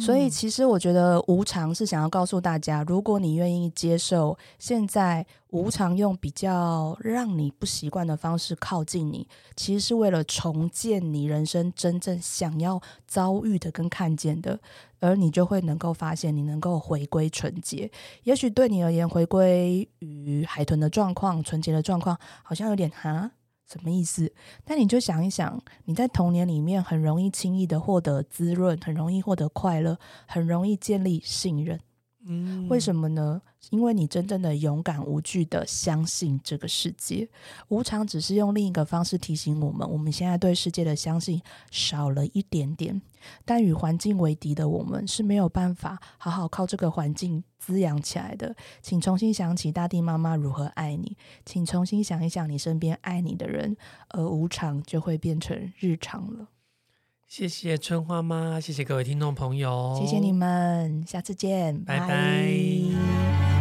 [0.00, 14.58] 所以，其实我觉得无常是想要告诉大家，如果你愿意接受现在无常，用比较让你不习惯的方式靠近你，其实是为了重建你人生真正想要遭遇的跟看见的，
[15.00, 17.90] 而你就会能够发现，你能够回归纯洁。
[18.22, 23.32] 也许对你而言，回归于海豚的状况、纯洁的状况，好像有点哈。
[23.70, 24.32] 什么意思？
[24.66, 31.80] 那你就想一想，你在童年里面很容易轻易的获得滋润，很容易获得快乐，很容易建立信任。
[32.28, 33.42] 嗯，为什么呢？
[33.70, 37.28] 因为你真正的勇敢无惧的相信这个世界。
[37.68, 41.40] 无常只是用另一个方式提醒我们，我们现在对世界的相信
[41.70, 43.00] 少了一点点。
[43.44, 48.54] 但与环境为敌的我们是没有办法好好靠这个环境滋养起来的。
[48.80, 53.76] 请重新想起大地妈妈如何爱你，请重新想一想你身边爱你的人，
[54.10, 56.48] 而无常就会变成日常了。
[57.26, 63.55] 谢谢春花妈，谢谢各位听众朋友，谢谢你们，下次见，拜拜。